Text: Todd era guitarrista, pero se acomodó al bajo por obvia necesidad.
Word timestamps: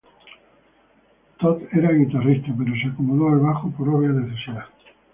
Todd 1.37 1.61
era 1.77 1.91
guitarrista, 1.93 2.47
pero 2.57 2.73
se 2.75 2.87
acomodó 2.87 3.29
al 3.29 3.37
bajo 3.39 3.69
por 3.69 3.87
obvia 3.87 4.09
necesidad. 4.09 4.65